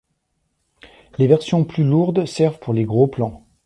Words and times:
Les 1.19 1.27
versions 1.27 1.63
plus 1.63 1.83
lourdes 1.83 2.25
servent 2.25 2.57
pour 2.57 2.73
les 2.73 2.85
gros 2.85 3.05
plans. 3.05 3.45